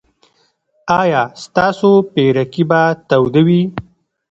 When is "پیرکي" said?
2.13-2.63